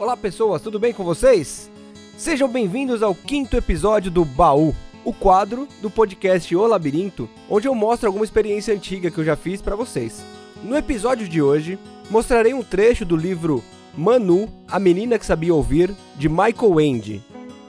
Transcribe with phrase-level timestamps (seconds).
[0.00, 1.70] Olá pessoas, tudo bem com vocês?
[2.16, 4.74] Sejam bem-vindos ao quinto episódio do Baú,
[5.04, 9.36] o quadro do podcast O Labirinto, onde eu mostro alguma experiência antiga que eu já
[9.36, 10.24] fiz para vocês.
[10.64, 11.78] No episódio de hoje,
[12.10, 13.62] mostrarei um trecho do livro
[13.94, 17.22] Manu, a menina que sabia ouvir, de Michael Ende.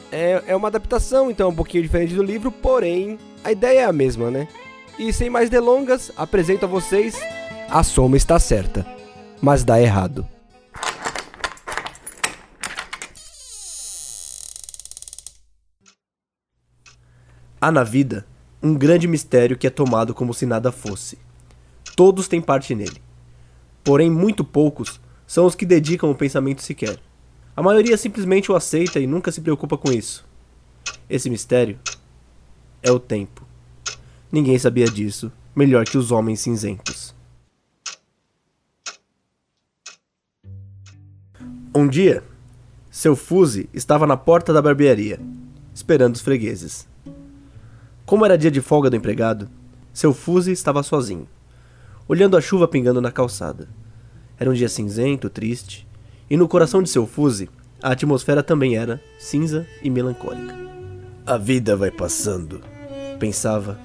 [0.09, 3.91] É, é uma adaptação, então, um pouquinho diferente do livro, porém, a ideia é a
[3.91, 4.47] mesma, né?
[4.97, 7.21] E sem mais delongas, apresento a vocês
[7.69, 8.87] A Soma Está Certa,
[9.41, 10.25] mas dá errado.
[17.63, 18.25] Há na vida
[18.63, 21.19] um grande mistério que é tomado como se nada fosse.
[21.95, 22.99] Todos têm parte nele.
[23.83, 26.99] Porém, muito poucos são os que dedicam o pensamento sequer.
[27.55, 30.27] A maioria simplesmente o aceita e nunca se preocupa com isso.
[31.07, 31.77] Esse mistério
[32.81, 33.45] é o tempo.
[34.31, 37.13] Ninguém sabia disso melhor que os homens cinzentos.
[41.75, 42.23] Um dia,
[42.89, 45.19] seu Fuse estava na porta da barbearia,
[45.75, 46.89] esperando os fregueses.
[48.11, 49.47] Como era dia de folga do empregado,
[49.93, 51.25] seu Fuse estava sozinho,
[52.09, 53.69] olhando a chuva pingando na calçada.
[54.37, 55.87] Era um dia cinzento, triste,
[56.29, 57.49] e no coração de seu Fuse,
[57.81, 60.53] a atmosfera também era cinza e melancólica.
[61.25, 62.59] A vida vai passando,
[63.17, 63.79] pensava.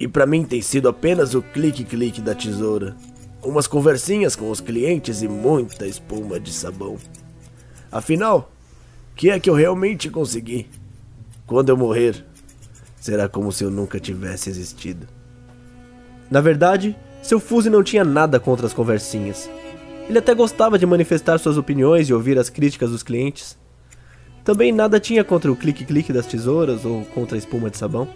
[0.00, 2.96] E para mim tem sido apenas o clique-clique da tesoura,
[3.42, 6.96] umas conversinhas com os clientes e muita espuma de sabão.
[7.92, 8.50] Afinal,
[9.14, 10.70] que é que eu realmente consegui?
[11.46, 12.24] Quando eu morrer,
[12.96, 15.06] será como se eu nunca tivesse existido.
[16.30, 19.48] Na verdade, seu Fuse não tinha nada contra as conversinhas.
[20.08, 23.58] Ele até gostava de manifestar suas opiniões e ouvir as críticas dos clientes.
[24.44, 28.08] Também nada tinha contra o clique-clique das tesouras ou contra a espuma de sabão.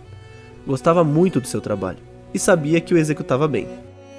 [0.67, 1.99] Gostava muito do seu trabalho
[2.33, 3.67] e sabia que o executava bem,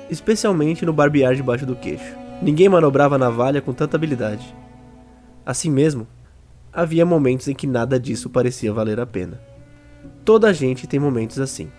[0.10, 2.16] especialmente no barbear debaixo do queixo.
[2.42, 4.54] Ninguém manobrava a navalha com tanta habilidade.
[5.46, 6.08] Assim mesmo,
[6.74, 9.40] havia momentos em que nada disso parecia valer a pena.
[10.24, 11.70] Toda a gente tem momentos assim.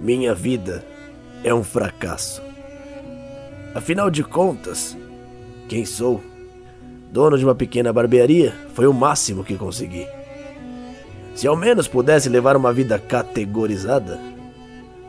[0.00, 0.84] Minha vida
[1.42, 2.42] é um fracasso.
[3.74, 4.96] Afinal de contas,
[5.68, 6.22] quem sou?
[7.10, 10.06] Dono de uma pequena barbearia foi o máximo que consegui.
[11.34, 14.20] Se ao menos pudesse levar uma vida categorizada,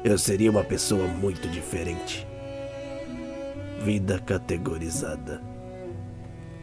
[0.03, 2.27] eu seria uma pessoa muito diferente.
[3.83, 5.41] Vida categorizada.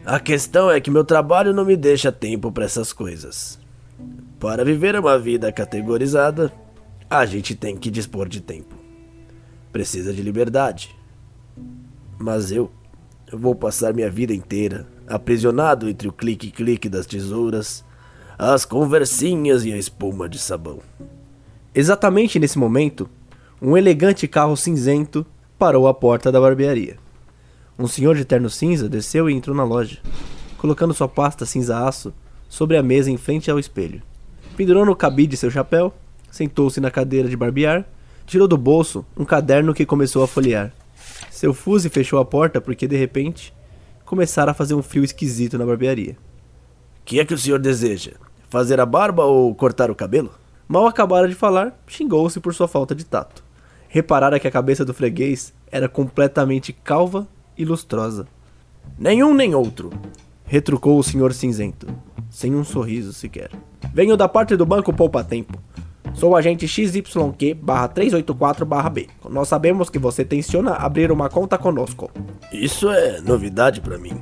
[0.05, 3.57] A questão é que meu trabalho não me deixa tempo para essas coisas.
[4.39, 6.51] Para viver uma vida categorizada,
[7.09, 8.75] a gente tem que dispor de tempo.
[9.71, 10.95] Precisa de liberdade.
[12.17, 12.71] Mas eu,
[13.31, 17.83] eu vou passar minha vida inteira aprisionado entre o clique-clique das tesouras,
[18.37, 20.79] as conversinhas e a espuma de sabão.
[21.73, 23.09] Exatamente nesse momento,
[23.61, 25.25] um elegante carro cinzento
[25.57, 26.97] parou à porta da barbearia.
[27.77, 29.99] Um senhor de terno cinza desceu e entrou na loja,
[30.57, 32.13] colocando sua pasta cinza-aço
[32.53, 33.99] sobre a mesa em frente ao espelho.
[34.55, 35.91] Pendurou no cabide seu chapéu,
[36.29, 37.83] sentou-se na cadeira de barbear,
[38.27, 40.71] tirou do bolso um caderno que começou a folhear.
[41.31, 43.51] Seu Fuse fechou a porta porque, de repente,
[44.05, 46.15] começara a fazer um frio esquisito na barbearia.
[47.03, 48.11] Que é que o senhor deseja?
[48.51, 50.29] Fazer a barba ou cortar o cabelo?
[50.67, 53.43] Mal acabara de falar, xingou-se por sua falta de tato.
[53.89, 57.27] Reparara que a cabeça do freguês era completamente calva
[57.57, 58.27] e lustrosa.
[58.95, 59.89] Nenhum nem outro,
[60.45, 61.87] retrucou o senhor cinzento,
[62.33, 63.51] sem um sorriso sequer.
[63.93, 65.59] Venho da parte do banco Poupa Tempo.
[66.15, 69.07] Sou o agente XYQ barra 384 barra B.
[69.29, 72.09] Nós sabemos que você tenciona abrir uma conta conosco.
[72.51, 74.19] Isso é novidade para mim.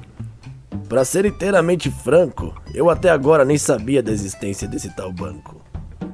[0.89, 5.61] Para ser inteiramente franco, eu até agora nem sabia da existência desse tal banco.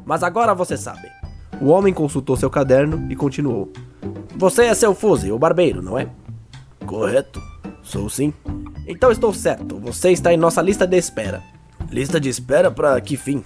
[0.06, 1.09] Mas agora você sabe.
[1.59, 3.72] O homem consultou seu caderno e continuou.
[4.36, 6.07] Você é seu Fuse, o barbeiro, não é?
[6.86, 7.41] Correto.
[7.81, 8.31] Sou sim.
[8.86, 9.80] Então estou certo.
[9.80, 11.56] Você está em nossa lista de espera.
[11.90, 13.44] Lista de espera para que fim?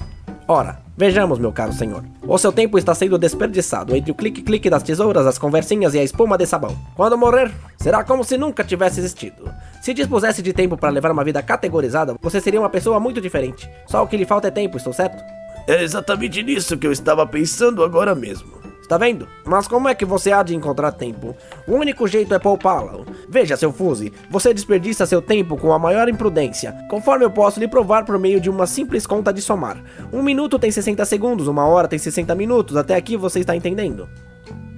[0.48, 2.04] Ora, vejamos, meu caro senhor.
[2.24, 6.04] O seu tempo está sendo desperdiçado entre o clique-clique das tesouras, as conversinhas e a
[6.04, 6.76] espuma de sabão.
[6.96, 9.50] Quando morrer, será como se nunca tivesse existido.
[9.82, 13.70] Se dispusesse de tempo para levar uma vida categorizada, você seria uma pessoa muito diferente.
[13.88, 15.24] Só o que lhe falta é tempo, estou certo?
[15.68, 18.61] É exatamente nisso que eu estava pensando agora mesmo.
[18.82, 19.28] Está vendo?
[19.46, 21.36] Mas como é que você há de encontrar tempo?
[21.66, 23.06] O único jeito é poupá-lo.
[23.30, 27.68] Veja, seu Fuse, você desperdiça seu tempo com a maior imprudência, conforme eu posso lhe
[27.68, 29.82] provar por meio de uma simples conta de somar.
[30.12, 34.10] Um minuto tem 60 segundos, uma hora tem 60 minutos, até aqui você está entendendo?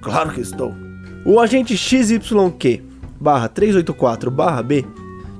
[0.00, 0.74] Claro que estou.
[1.24, 2.84] O agente XYQ
[3.18, 4.84] barra 384 barra B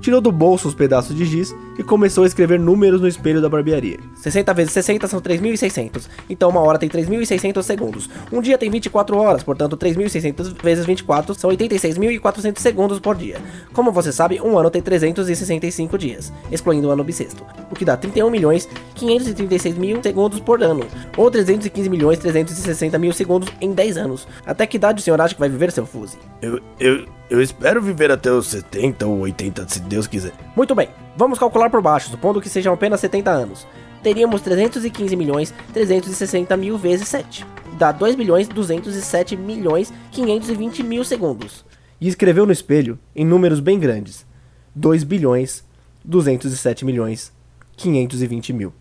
[0.00, 3.48] tirou do bolso os pedaços de giz e começou a escrever números no espelho da
[3.48, 3.98] barbearia.
[4.16, 6.08] 60 vezes 60 são 3.600.
[6.28, 8.10] Então uma hora tem 3.600 segundos.
[8.32, 13.38] Um dia tem 24 horas, portanto 3.600 vezes 24 são 86.400 segundos por dia.
[13.72, 17.96] Como você sabe, um ano tem 365 dias, excluindo o ano bissexto, o que dá
[17.96, 20.86] 31 milhões 536 mil segundos por ano,
[21.16, 24.26] ou 315 milhões 360 mil segundos em 10 anos.
[24.46, 26.18] Até que idade o senhor acha que vai viver, seu Fuse?
[26.40, 30.32] Eu, eu, eu espero viver até os 70 ou 80, se Deus quiser.
[30.56, 33.66] Muito bem, vamos calcular por baixo, supondo que sejam apenas 70 anos.
[34.02, 37.46] Teríamos 315 milhões 360 mil vezes 7.
[37.78, 41.64] Dá 2 bilhões 207 milhões 520 mil segundos.
[42.00, 44.26] E escreveu no espelho, em números bem grandes,
[44.74, 45.64] 2 bilhões
[46.04, 47.32] 207 milhões
[47.76, 48.72] 520 mil.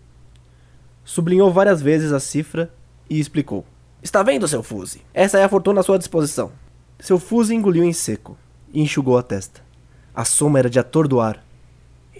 [1.04, 2.72] Sublinhou várias vezes a cifra
[3.08, 3.64] e explicou.
[4.02, 5.02] Está vendo, seu Fuse?
[5.12, 6.52] Essa é a fortuna à sua disposição.
[6.98, 8.36] Seu Fuse engoliu em seco
[8.72, 9.62] e enxugou a testa.
[10.14, 11.43] A soma era de atordoar.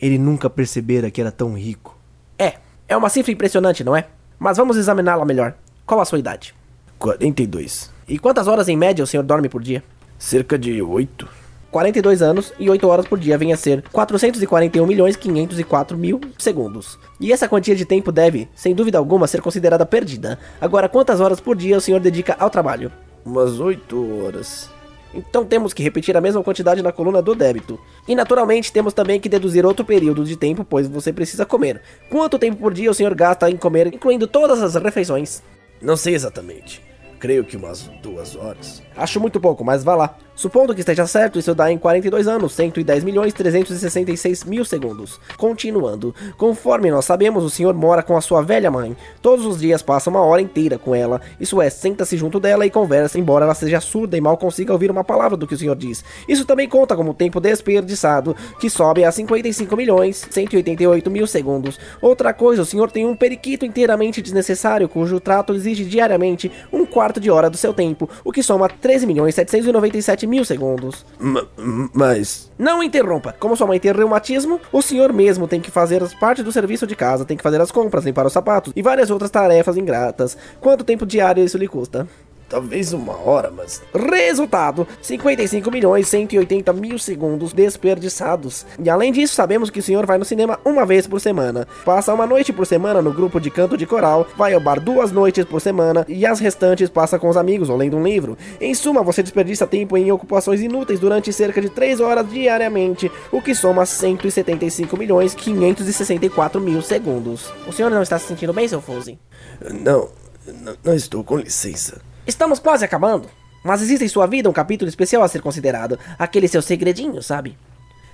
[0.04, 1.96] Ele nunca percebera que era tão rico.
[2.38, 2.56] É,
[2.86, 4.08] é uma cifra impressionante, não é?
[4.38, 5.54] Mas vamos examiná-la melhor.
[5.86, 6.54] Qual a sua idade?
[6.98, 7.90] 42.
[8.06, 9.82] E quantas horas em média o senhor dorme por dia?
[10.18, 11.26] Cerca de 8.
[11.70, 16.98] 42 anos e 8 horas por dia vem a ser 441 milhões 504 mil segundos.
[17.18, 20.38] E essa quantia de tempo deve, sem dúvida alguma, ser considerada perdida.
[20.60, 22.92] Agora, quantas horas por dia o senhor dedica ao trabalho?
[23.24, 24.70] Umas 8 horas.
[25.14, 27.78] Então temos que repetir a mesma quantidade na coluna do débito.
[28.06, 31.80] E naturalmente temos também que deduzir outro período de tempo, pois você precisa comer.
[32.10, 35.42] Quanto tempo por dia o senhor gasta em comer, incluindo todas as refeições?
[35.80, 36.82] Não sei exatamente.
[37.18, 38.82] Creio que umas duas horas.
[38.96, 40.18] Acho muito pouco, mas vá lá.
[40.36, 45.20] Supondo que esteja certo, isso dá em 42 anos 110 milhões 366 mil segundos.
[45.36, 48.96] Continuando, conforme nós sabemos, o senhor mora com a sua velha mãe.
[49.22, 51.20] Todos os dias passa uma hora inteira com ela.
[51.38, 54.90] Isso é, senta-se junto dela e conversa, embora ela seja surda e mal consiga ouvir
[54.90, 56.04] uma palavra do que o senhor diz.
[56.28, 61.78] Isso também conta como tempo desperdiçado, que sobe a 55 milhões 188 mil segundos.
[62.02, 67.20] Outra coisa, o senhor tem um periquito inteiramente desnecessário, cujo trato exige diariamente um quarto
[67.20, 71.04] de hora do seu tempo, o que soma 13 milhões 797 mil segundos.
[71.18, 71.46] Ma-
[71.92, 72.50] mas.
[72.58, 73.34] Não interrompa.
[73.38, 76.86] Como sua mãe tem reumatismo, o senhor mesmo tem que fazer as partes do serviço
[76.86, 80.36] de casa, tem que fazer as compras, limpar os sapatos e várias outras tarefas ingratas.
[80.60, 82.06] Quanto tempo diário isso lhe custa?
[82.48, 83.82] Talvez uma hora, mas.
[83.94, 88.66] Resultado: 55 milhões 180 mil segundos desperdiçados.
[88.82, 92.12] E além disso, sabemos que o senhor vai no cinema uma vez por semana, passa
[92.12, 95.44] uma noite por semana no grupo de canto de coral, vai ao bar duas noites
[95.44, 98.36] por semana e as restantes passa com os amigos ou lendo um livro.
[98.60, 103.40] Em suma, você desperdiça tempo em ocupações inúteis durante cerca de 3 horas diariamente, o
[103.42, 107.52] que soma 175 milhões 564 mil segundos.
[107.66, 109.18] O senhor não está se sentindo bem, seu Fuse?
[109.60, 110.08] Não,
[110.46, 112.00] não, não estou, com licença.
[112.26, 113.28] Estamos quase acabando.
[113.62, 115.98] Mas existe em sua vida um capítulo especial a ser considerado.
[116.18, 117.56] Aquele seu segredinho, sabe?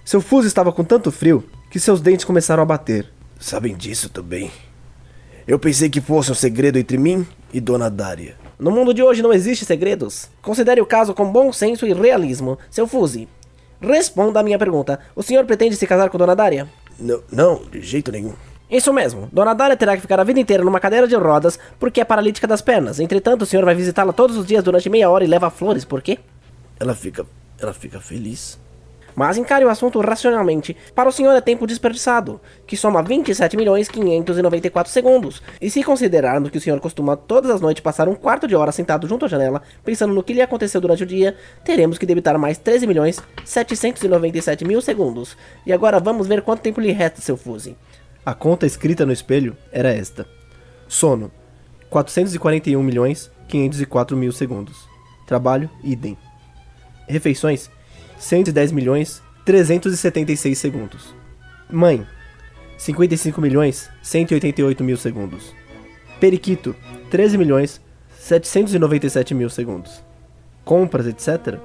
[0.05, 3.09] Seu Fuse estava com tanto frio que seus dentes começaram a bater.
[3.39, 4.51] Sabem disso também.
[5.47, 8.37] Eu pensei que fosse um segredo entre mim e Dona Dária.
[8.59, 10.29] No mundo de hoje não existe segredos.
[10.43, 12.59] Considere o caso com bom senso e realismo.
[12.71, 13.29] Seu Fuse,
[13.81, 15.01] responda a minha pergunta.
[15.17, 16.69] O senhor pretende se casar com Dona Dária?
[16.99, 18.35] Não, não, de jeito nenhum.
[18.71, 19.29] Isso mesmo.
[19.33, 22.47] Dona Dália terá que ficar a vida inteira numa cadeira de rodas porque é paralítica
[22.47, 23.01] das pernas.
[23.01, 25.85] Entretanto, o senhor vai visitá-la todos os dias durante meia hora e leva flores.
[25.85, 26.19] Por quê?
[26.79, 27.27] Ela fica.
[27.61, 28.59] Ela fica feliz.
[29.15, 30.77] Mas encare o assunto racionalmente.
[30.95, 35.43] Para o senhor é tempo desperdiçado, que soma 27 milhões 594 segundos.
[35.61, 38.73] E se considerarmos que o senhor costuma todas as noites passar um quarto de hora
[38.73, 42.39] sentado junto à janela, pensando no que lhe aconteceu durante o dia, teremos que debitar
[42.39, 45.37] mais 13 milhões 797 mil segundos.
[45.67, 47.77] E agora vamos ver quanto tempo lhe resta, seu Fuse.
[48.31, 50.25] A conta escrita no espelho era esta:
[50.87, 51.33] sono
[51.91, 54.89] 441 milhões 504 mil segundos.
[55.27, 56.17] Trabalho idem.
[57.09, 57.69] Refeições
[58.21, 61.13] 110 milhões 376 segundos.
[61.69, 62.07] Mãe
[62.79, 65.53] 55 milhões 188 mil segundos.
[66.21, 66.77] Periquito
[67.11, 67.81] 13 milhões
[68.17, 70.05] 797 mil segundos.
[70.65, 71.59] Compras, etc.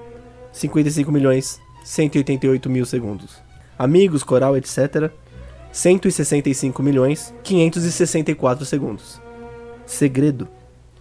[0.51, 3.37] 55 milhões 188 mil segundos.
[3.77, 5.11] Amigos, coral, etc.
[5.75, 9.21] 165 milhões 564 segundos.
[9.85, 10.47] Segredo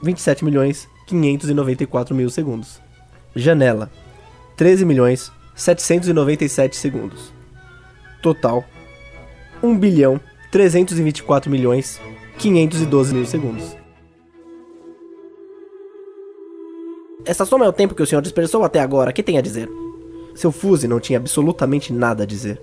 [0.02, 2.80] 27 milhões 594 mil segundos.
[3.36, 3.88] Janela
[4.56, 7.32] 13 milhões 797 segundos.
[8.20, 8.64] Total
[9.62, 12.00] 1 bilhão 324 milhões
[12.38, 13.76] 512 mil segundos.
[17.24, 19.12] Essa soma é o tempo que o senhor desperdiçou até agora.
[19.12, 19.70] O que tem a dizer?
[20.34, 22.60] Seu Fuse não tinha absolutamente nada a dizer.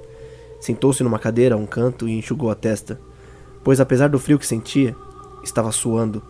[0.62, 3.02] Sentou-se numa cadeira a um canto e enxugou a testa,
[3.64, 4.96] pois apesar do frio que sentia,
[5.44, 6.22] estava suando.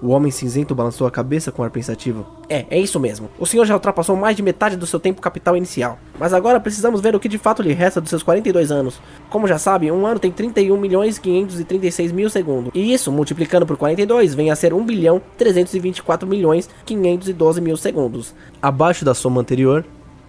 [0.00, 2.26] O homem cinzento balançou a cabeça com ar pensativo.
[2.48, 3.28] É, é isso mesmo.
[3.38, 5.98] O senhor já ultrapassou mais de metade do seu tempo capital inicial.
[6.16, 9.00] Mas agora precisamos ver o que de fato lhe resta dos seus 42 anos.
[9.30, 12.70] Como já sabe, um ano tem 31 milhões 536 mil segundos.
[12.74, 18.34] E isso, multiplicando por 42, vem a ser 1 bilhão 324 milhões 512 mil segundos.
[18.62, 19.84] Abaixo da soma anterior,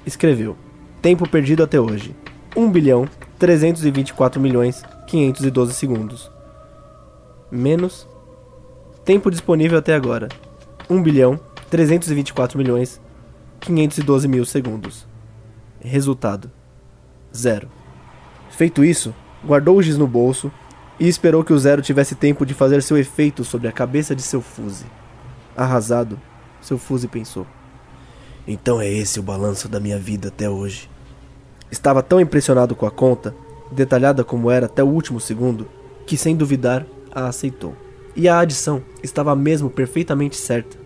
[0.06, 0.56] escreveu:
[1.02, 2.16] Tempo perdido até hoje:
[2.58, 6.32] 1 bilhão 324 milhões 512 segundos.
[7.52, 8.08] Menos
[9.06, 10.28] Tempo disponível até agora:
[10.90, 13.00] 1 bilhão 324 milhões
[13.60, 15.08] 512 mil segundos.
[15.80, 16.50] Resultado:
[17.34, 17.70] zero.
[18.50, 19.14] Feito isso,
[19.46, 20.52] guardou o giz no bolso
[21.00, 24.24] e esperou que o zero tivesse tempo de fazer seu efeito sobre a cabeça de
[24.24, 24.86] seu fuse.
[25.56, 26.20] Arrasado,
[26.60, 27.46] seu fuse pensou.
[28.48, 30.90] Então é esse o balanço da minha vida até hoje.
[31.72, 33.36] Estava tão impressionado com a conta,
[33.72, 35.68] detalhada como era até o último segundo,
[36.06, 37.76] que sem duvidar a aceitou.
[38.16, 40.78] E a adição estava mesmo perfeitamente certa.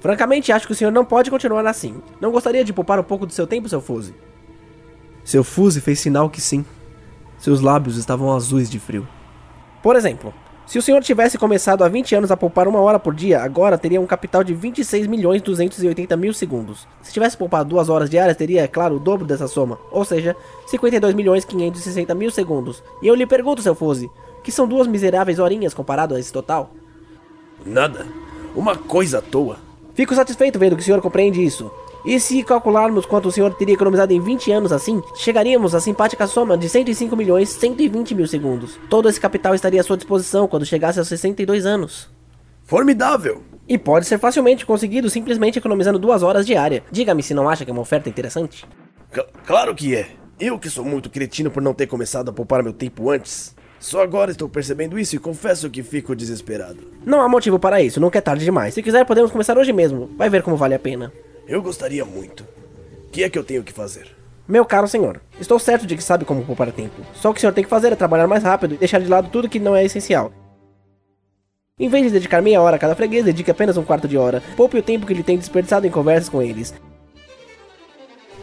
[0.00, 2.00] Francamente, acho que o senhor não pode continuar assim.
[2.20, 4.14] Não gostaria de poupar um pouco do seu tempo, seu Fuse?
[5.24, 6.64] Seu Fuse fez sinal que sim.
[7.38, 9.06] Seus lábios estavam azuis de frio.
[9.82, 10.32] Por exemplo,
[10.66, 13.78] se o senhor tivesse começado há 20 anos a poupar uma hora por dia, agora
[13.78, 16.88] teria um capital de 26 milhões 280 mil segundos.
[17.00, 20.34] Se tivesse poupado duas horas diárias, teria, é claro, o dobro dessa soma, ou seja,
[20.66, 22.82] 52 milhões 560 mil segundos.
[23.00, 24.10] E eu lhe pergunto, seu Fuse,
[24.42, 26.72] que são duas miseráveis horinhas comparado a esse total?
[27.64, 28.04] Nada.
[28.52, 29.58] Uma coisa à toa.
[29.94, 31.70] Fico satisfeito vendo que o senhor compreende isso.
[32.06, 36.24] E se calcularmos quanto o senhor teria economizado em 20 anos assim, chegaríamos à simpática
[36.28, 38.78] soma de 105 milhões 120 mil segundos.
[38.88, 42.08] Todo esse capital estaria à sua disposição quando chegasse aos 62 anos.
[42.62, 43.42] Formidável!
[43.68, 46.84] E pode ser facilmente conseguido simplesmente economizando duas horas diária.
[46.92, 48.64] Diga-me se não acha que é uma oferta interessante.
[49.12, 50.06] C claro que é.
[50.38, 53.52] Eu que sou muito cretino por não ter começado a poupar meu tempo antes.
[53.80, 56.78] Só agora estou percebendo isso e confesso que fico desesperado.
[57.04, 58.74] Não há motivo para isso, nunca é tarde demais.
[58.74, 60.08] Se quiser, podemos começar hoje mesmo.
[60.16, 61.12] Vai ver como vale a pena.
[61.48, 62.42] Eu gostaria muito.
[63.06, 64.08] O que é que eu tenho que fazer?
[64.48, 67.02] Meu caro senhor, estou certo de que sabe como poupar tempo.
[67.14, 69.08] Só o que o senhor tem que fazer é trabalhar mais rápido e deixar de
[69.08, 70.32] lado tudo que não é essencial.
[71.78, 74.42] Em vez de dedicar meia hora a cada freguês, dedique apenas um quarto de hora.
[74.56, 76.74] Poupe o tempo que ele tem desperdiçado em conversas com eles.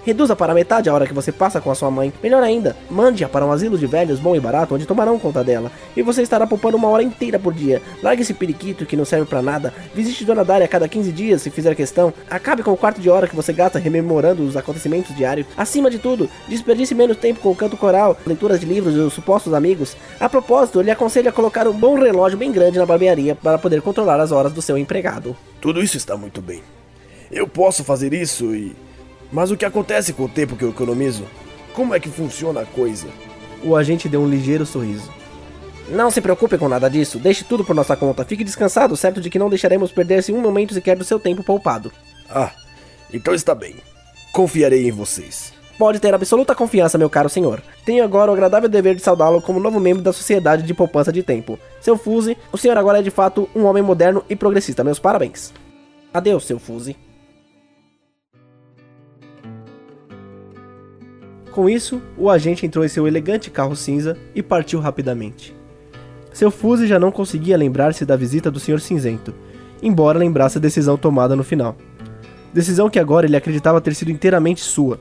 [0.05, 2.11] Reduza para metade a hora que você passa com a sua mãe.
[2.21, 5.71] Melhor ainda, mande-a para um asilo de velhos bom e barato onde tomarão conta dela.
[5.95, 7.81] E você estará poupando uma hora inteira por dia.
[8.01, 9.73] Largue esse periquito que não serve para nada.
[9.95, 12.13] Visite Dona Dária a cada 15 dias se fizer questão.
[12.29, 15.47] Acabe com o quarto de hora que você gasta rememorando os acontecimentos diários.
[15.55, 19.13] Acima de tudo, desperdice menos tempo com o canto coral, leituras de livros e os
[19.13, 19.95] supostos amigos.
[20.19, 23.57] A propósito, eu lhe aconselho a colocar um bom relógio bem grande na barbearia para
[23.57, 25.35] poder controlar as horas do seu empregado.
[25.61, 26.61] Tudo isso está muito bem.
[27.31, 28.75] Eu posso fazer isso e
[29.33, 31.25] mas o que acontece com o tempo que eu economizo?
[31.73, 33.07] Como é que funciona a coisa?
[33.63, 35.11] O agente deu um ligeiro sorriso.
[35.89, 38.23] Não se preocupe com nada disso, deixe tudo por nossa conta.
[38.23, 41.91] Fique descansado, certo de que não deixaremos perder-se um momento sequer do seu tempo poupado.
[42.29, 42.51] Ah,
[43.11, 43.75] então está bem.
[44.31, 45.51] Confiarei em vocês.
[45.79, 47.61] Pode ter absoluta confiança, meu caro senhor.
[47.83, 51.23] Tenho agora o agradável dever de saudá-lo como novo membro da Sociedade de Poupança de
[51.23, 51.57] Tempo.
[51.81, 54.83] Seu Fuse, o senhor agora é de fato um homem moderno e progressista.
[54.83, 55.51] Meus parabéns.
[56.13, 56.95] Adeus, seu Fuse.
[61.53, 65.55] Com isso, o agente entrou em seu elegante carro cinza e partiu rapidamente.
[66.33, 68.79] Seu Fuse já não conseguia lembrar-se da visita do Sr.
[68.79, 69.35] Cinzento,
[69.79, 71.77] embora lembrasse a decisão tomada no final.
[72.51, 74.99] Decisão que agora ele acreditava ter sido inteiramente sua.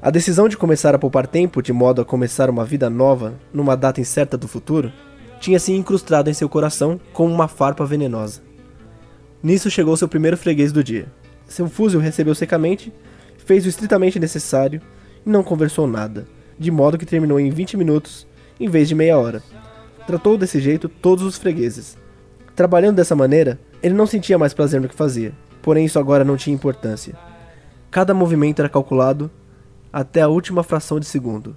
[0.00, 3.76] A decisão de começar a poupar tempo de modo a começar uma vida nova numa
[3.76, 4.90] data incerta do futuro
[5.40, 8.40] tinha se incrustado em seu coração como uma farpa venenosa.
[9.42, 11.06] Nisso chegou seu primeiro freguês do dia.
[11.46, 12.90] Seu fuzil recebeu secamente,
[13.36, 14.80] fez o estritamente necessário
[15.26, 18.26] e não conversou nada, de modo que terminou em 20 minutos
[18.58, 19.42] em vez de meia hora.
[20.06, 21.98] Tratou desse jeito todos os fregueses.
[22.54, 26.36] Trabalhando dessa maneira, ele não sentia mais prazer no que fazia, porém isso agora não
[26.36, 27.14] tinha importância.
[27.90, 29.30] Cada movimento era calculado
[29.92, 31.56] até a última fração de segundo.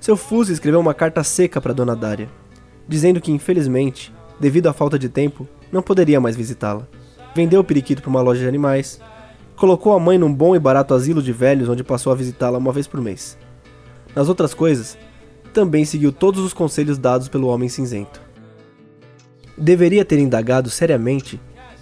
[0.00, 2.28] Seu Fuse escreveu uma carta seca para Dona Dária,
[2.86, 6.86] dizendo que infelizmente, devido à falta de tempo, não poderia mais visitá-la.
[7.34, 9.00] Vendeu o periquito para uma loja de animais
[9.58, 12.72] colocou a mãe num bom e barato asilo de velhos onde passou a visitá-la uma
[12.72, 13.36] vez por mês.
[14.14, 14.96] Nas outras coisas,
[15.52, 18.22] também seguiu todos os conselhos dados pelo Homem Cinzento.
[19.56, 21.40] Deveria ter indagado seriamente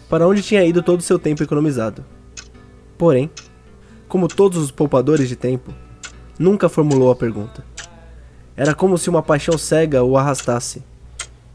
[0.09, 2.03] para onde tinha ido todo o seu tempo economizado.
[2.97, 3.31] Porém,
[4.09, 5.71] como todos os poupadores de tempo,
[6.39, 7.63] nunca formulou a pergunta.
[8.57, 10.83] Era como se uma paixão cega o arrastasse.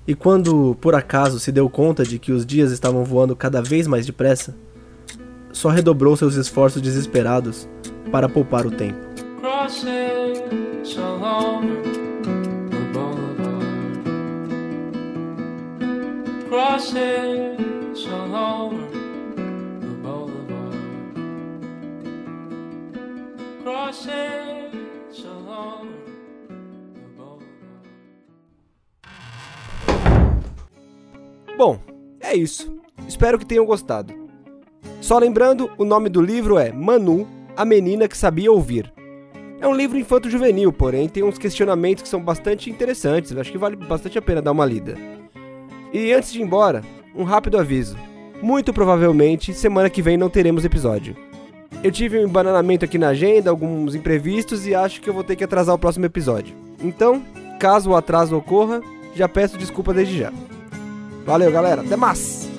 [0.05, 3.87] E quando, por acaso, se deu conta de que os dias estavam voando cada vez
[3.87, 4.55] mais depressa,
[5.53, 7.67] só redobrou seus esforços desesperados
[8.11, 8.99] para poupar o tempo.
[31.57, 31.79] Bom,
[32.19, 32.75] é isso.
[33.07, 34.20] Espero que tenham gostado.
[35.01, 37.27] Só lembrando, o nome do livro é Manu,
[37.57, 38.93] a menina que sabia ouvir.
[39.59, 43.75] É um livro infanto-juvenil, porém tem uns questionamentos que são bastante interessantes, acho que vale
[43.75, 44.95] bastante a pena dar uma lida.
[45.91, 46.83] E antes de ir embora,
[47.15, 47.97] um rápido aviso.
[48.43, 51.15] Muito provavelmente, semana que vem não teremos episódio.
[51.83, 55.35] Eu tive um embananamento aqui na agenda, alguns imprevistos e acho que eu vou ter
[55.35, 56.55] que atrasar o próximo episódio.
[56.79, 57.23] Então,
[57.59, 58.81] caso o atraso ocorra,
[59.15, 60.31] já peço desculpa desde já.
[61.25, 61.81] Valeu, galera.
[61.81, 62.49] Até mais!